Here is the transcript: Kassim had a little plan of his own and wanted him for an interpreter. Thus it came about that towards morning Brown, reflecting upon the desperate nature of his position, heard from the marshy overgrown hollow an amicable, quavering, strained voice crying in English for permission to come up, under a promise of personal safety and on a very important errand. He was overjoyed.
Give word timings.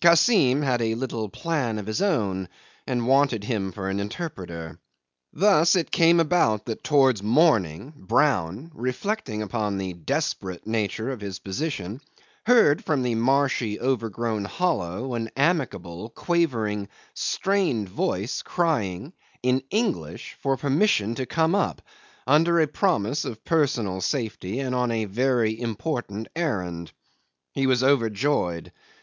Kassim 0.00 0.62
had 0.62 0.80
a 0.80 0.94
little 0.94 1.28
plan 1.28 1.78
of 1.78 1.84
his 1.86 2.00
own 2.00 2.48
and 2.86 3.06
wanted 3.06 3.44
him 3.44 3.70
for 3.70 3.90
an 3.90 4.00
interpreter. 4.00 4.78
Thus 5.30 5.76
it 5.76 5.90
came 5.90 6.20
about 6.20 6.64
that 6.64 6.82
towards 6.82 7.22
morning 7.22 7.92
Brown, 7.94 8.70
reflecting 8.74 9.42
upon 9.42 9.76
the 9.76 9.92
desperate 9.92 10.66
nature 10.66 11.10
of 11.10 11.20
his 11.20 11.38
position, 11.38 12.00
heard 12.46 12.82
from 12.82 13.02
the 13.02 13.14
marshy 13.14 13.78
overgrown 13.78 14.46
hollow 14.46 15.12
an 15.12 15.28
amicable, 15.36 16.08
quavering, 16.08 16.88
strained 17.12 17.90
voice 17.90 18.40
crying 18.40 19.12
in 19.42 19.62
English 19.68 20.34
for 20.40 20.56
permission 20.56 21.14
to 21.16 21.26
come 21.26 21.54
up, 21.54 21.82
under 22.26 22.58
a 22.58 22.66
promise 22.66 23.26
of 23.26 23.44
personal 23.44 24.00
safety 24.00 24.60
and 24.60 24.74
on 24.74 24.90
a 24.90 25.04
very 25.04 25.60
important 25.60 26.26
errand. 26.34 26.90
He 27.52 27.66
was 27.66 27.82
overjoyed. 27.84 28.72